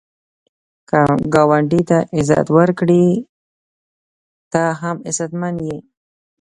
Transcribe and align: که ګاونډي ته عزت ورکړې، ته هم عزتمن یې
که 0.89 1.01
ګاونډي 1.33 1.81
ته 1.89 1.97
عزت 2.15 2.47
ورکړې، 2.57 3.05
ته 4.51 4.61
هم 4.81 4.97
عزتمن 5.09 5.55
یې 5.67 5.77